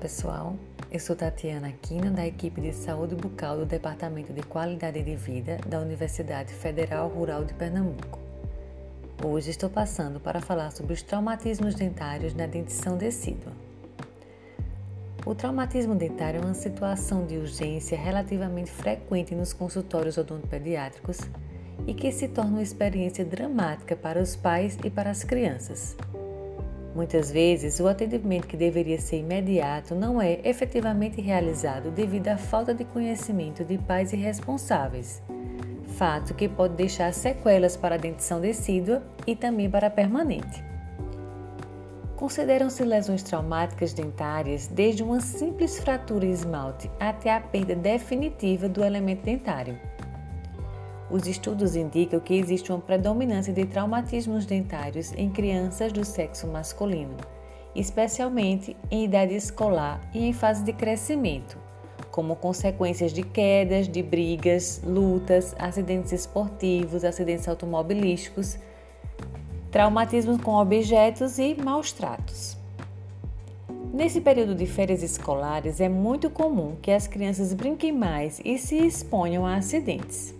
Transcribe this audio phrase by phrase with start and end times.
[0.00, 0.56] pessoal,
[0.90, 5.58] eu sou Tatiana Aquino, da equipe de saúde bucal do Departamento de Qualidade de Vida
[5.66, 8.18] da Universidade Federal Rural de Pernambuco.
[9.22, 13.52] Hoje estou passando para falar sobre os traumatismos dentários na dentição decídua.
[15.26, 21.18] O traumatismo dentário é uma situação de urgência relativamente frequente nos consultórios odontopediátricos
[21.86, 25.94] e que se torna uma experiência dramática para os pais e para as crianças.
[27.00, 32.74] Muitas vezes, o atendimento que deveria ser imediato não é efetivamente realizado devido à falta
[32.74, 35.22] de conhecimento de pais e responsáveis,
[35.96, 40.62] fato que pode deixar sequelas para a dentição decídua e também para a permanente.
[42.16, 48.84] Consideram-se lesões traumáticas dentárias desde uma simples fratura em esmalte até a perda definitiva do
[48.84, 49.80] elemento dentário.
[51.10, 57.16] Os estudos indicam que existe uma predominância de traumatismos dentários em crianças do sexo masculino,
[57.74, 61.58] especialmente em idade escolar e em fase de crescimento,
[62.12, 68.56] como consequências de quedas, de brigas, lutas, acidentes esportivos, acidentes automobilísticos,
[69.72, 72.56] traumatismos com objetos e maus tratos.
[73.92, 78.76] Nesse período de férias escolares, é muito comum que as crianças brinquem mais e se
[78.76, 80.38] exponham a acidentes.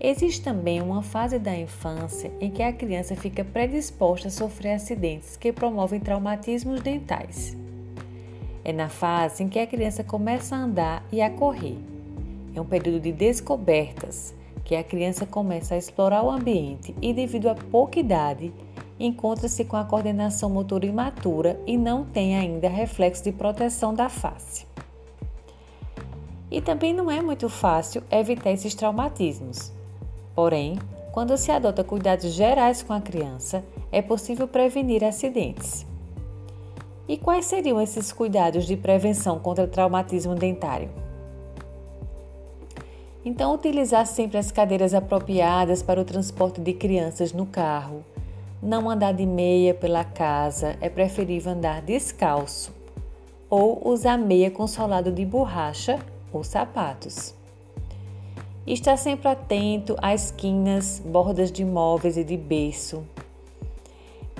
[0.00, 5.36] Existe também uma fase da infância em que a criança fica predisposta a sofrer acidentes
[5.36, 7.56] que promovem traumatismos dentais.
[8.64, 11.78] É na fase em que a criança começa a andar e a correr.
[12.54, 17.48] É um período de descobertas, que a criança começa a explorar o ambiente e, devido
[17.48, 18.52] à pouca idade,
[19.00, 24.66] encontra-se com a coordenação motora imatura e não tem ainda reflexo de proteção da face.
[26.50, 29.72] E também não é muito fácil evitar esses traumatismos,
[30.38, 30.78] Porém,
[31.10, 35.84] quando se adota cuidados gerais com a criança, é possível prevenir acidentes.
[37.08, 40.90] E quais seriam esses cuidados de prevenção contra traumatismo dentário?
[43.24, 48.04] Então, utilizar sempre as cadeiras apropriadas para o transporte de crianças no carro.
[48.62, 52.72] Não andar de meia pela casa, é preferível andar descalço.
[53.50, 55.98] Ou usar meia com solado de borracha
[56.32, 57.36] ou sapatos.
[58.70, 63.02] Está sempre atento às esquinas, bordas de móveis e de berço.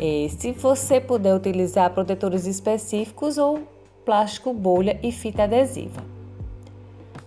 [0.00, 3.60] É, se você puder utilizar protetores específicos ou
[4.04, 6.02] plástico bolha e fita adesiva.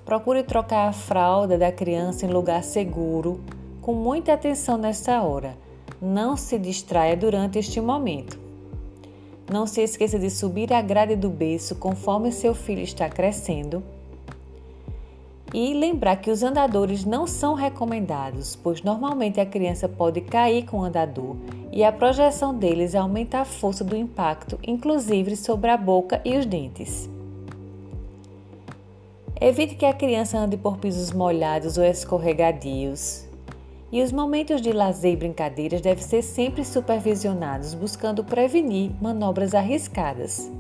[0.04, 3.40] Procure trocar a fralda da criança em lugar seguro,
[3.82, 5.58] com muita atenção nesta hora.
[6.02, 8.38] Não se distraia durante este momento.
[9.50, 13.82] Não se esqueça de subir a grade do berço conforme seu filho está crescendo
[15.54, 20.80] e lembrar que os andadores não são recomendados, pois normalmente a criança pode cair com
[20.80, 21.36] o andador
[21.72, 26.46] e a projeção deles aumenta a força do impacto, inclusive sobre a boca e os
[26.46, 27.10] dentes.
[29.42, 33.26] Evite que a criança ande por pisos molhados ou escorregadios.
[33.92, 40.52] E os momentos de lazer e brincadeiras devem ser sempre supervisionados, buscando prevenir manobras arriscadas.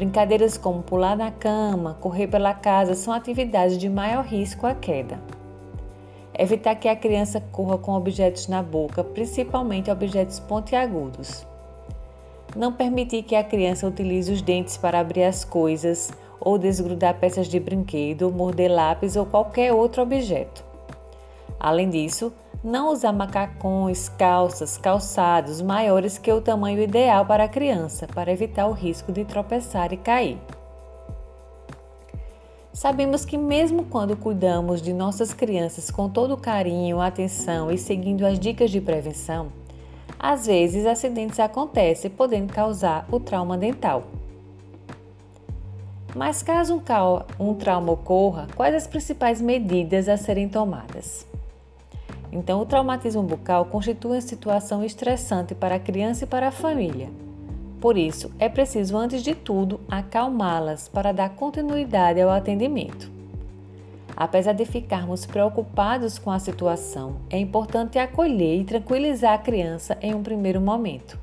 [0.00, 5.20] Brincadeiras como pular na cama, correr pela casa são atividades de maior risco à queda.
[6.32, 11.46] Evitar que a criança corra com objetos na boca, principalmente objetos pontiagudos.
[12.56, 17.46] Não permitir que a criança utilize os dentes para abrir as coisas ou desgrudar peças
[17.46, 20.64] de brinquedo, morder lápis ou qualquer outro objeto.
[21.60, 22.32] Além disso,
[22.62, 28.66] não usar macacões, calças, calçados maiores que o tamanho ideal para a criança, para evitar
[28.66, 30.38] o risco de tropeçar e cair.
[32.72, 38.38] Sabemos que, mesmo quando cuidamos de nossas crianças com todo carinho, atenção e seguindo as
[38.38, 39.50] dicas de prevenção,
[40.18, 44.04] às vezes acidentes acontecem, podendo causar o trauma dental.
[46.14, 51.29] Mas caso um, um trauma ocorra, quais as principais medidas a serem tomadas?
[52.32, 57.08] Então, o traumatismo bucal constitui uma situação estressante para a criança e para a família.
[57.80, 63.10] Por isso, é preciso, antes de tudo, acalmá-las para dar continuidade ao atendimento.
[64.14, 70.14] Apesar de ficarmos preocupados com a situação, é importante acolher e tranquilizar a criança em
[70.14, 71.18] um primeiro momento.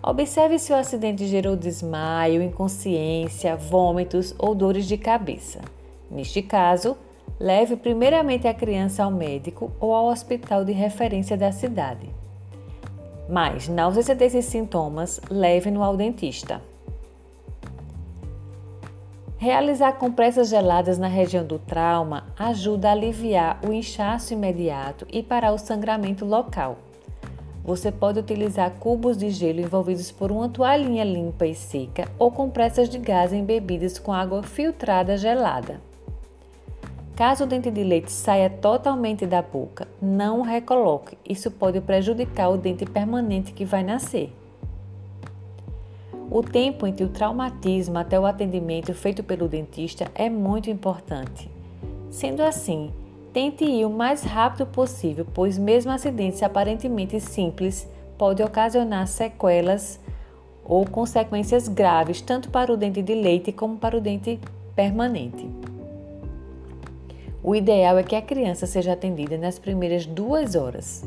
[0.00, 5.60] Observe se o acidente gerou desmaio, inconsciência, vômitos ou dores de cabeça.
[6.08, 6.96] Neste caso,
[7.38, 12.08] Leve primeiramente a criança ao médico ou ao hospital de referência da cidade.
[13.28, 16.62] Mas, na ausência desses sintomas, leve-no ao dentista.
[19.36, 25.52] Realizar compressas geladas na região do trauma ajuda a aliviar o inchaço imediato e parar
[25.52, 26.78] o sangramento local.
[27.64, 32.88] Você pode utilizar cubos de gelo envolvidos por uma toalhinha limpa e seca ou compressas
[32.88, 35.80] de gás embebidas com água filtrada gelada.
[37.16, 41.16] Caso o dente de leite saia totalmente da boca, não o recoloque.
[41.24, 44.32] Isso pode prejudicar o dente permanente que vai nascer.
[46.28, 51.48] O tempo entre o traumatismo até o atendimento feito pelo dentista é muito importante.
[52.10, 52.90] Sendo assim,
[53.32, 57.88] tente ir o mais rápido possível, pois mesmo acidentes aparentemente simples
[58.18, 60.00] pode ocasionar sequelas
[60.64, 64.40] ou consequências graves tanto para o dente de leite como para o dente
[64.74, 65.48] permanente.
[67.46, 71.04] O ideal é que a criança seja atendida nas primeiras duas horas.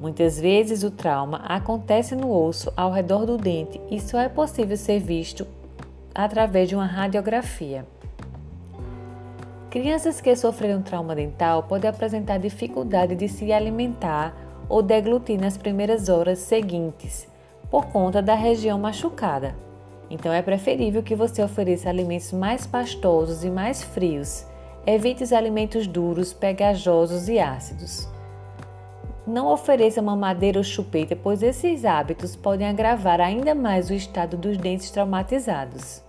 [0.00, 4.74] Muitas vezes o trauma acontece no osso ao redor do dente e só é possível
[4.74, 5.46] ser visto
[6.14, 7.84] através de uma radiografia.
[9.68, 14.34] Crianças que sofreram trauma dental podem apresentar dificuldade de se alimentar
[14.66, 17.28] ou deglutir nas primeiras horas seguintes,
[17.70, 19.54] por conta da região machucada.
[20.08, 24.48] Então é preferível que você ofereça alimentos mais pastosos e mais frios
[24.86, 28.08] Evite os alimentos duros, pegajosos e ácidos.
[29.26, 34.56] Não ofereça mamadeira ou chupeta, pois esses hábitos podem agravar ainda mais o estado dos
[34.56, 36.02] dentes traumatizados.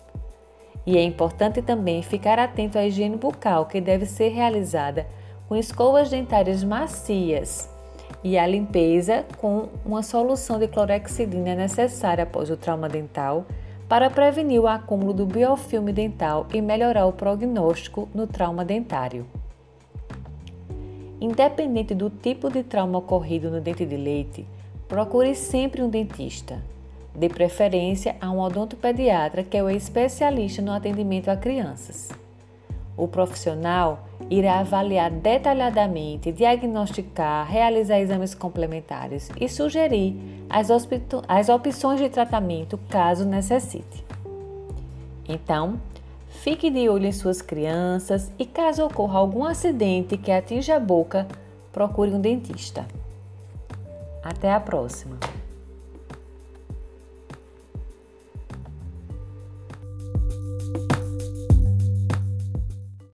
[0.85, 5.05] E é importante também ficar atento à higiene bucal, que deve ser realizada
[5.47, 7.69] com escovas dentárias macias
[8.23, 13.45] e a limpeza com uma solução de clorexidina necessária após o trauma dental
[13.91, 19.25] para prevenir o acúmulo do biofilme dental e melhorar o prognóstico no trauma dentário.
[21.19, 24.47] Independente do tipo de trauma ocorrido no dente de leite,
[24.87, 26.63] procure sempre um dentista,
[27.13, 32.11] de preferência a um odontopediatra que é o especialista no atendimento a crianças.
[33.01, 40.15] O profissional irá avaliar detalhadamente, diagnosticar, realizar exames complementares e sugerir
[40.47, 40.69] as,
[41.27, 44.05] as opções de tratamento caso necessite.
[45.27, 45.81] Então,
[46.29, 51.27] fique de olho em suas crianças e caso ocorra algum acidente que atinja a boca,
[51.73, 52.85] procure um dentista.
[54.23, 55.17] Até a próxima!